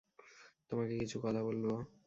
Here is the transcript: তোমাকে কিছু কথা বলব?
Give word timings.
তোমাকে 0.69 0.93
কিছু 1.01 1.17
কথা 1.23 1.41
বলব? 1.47 1.65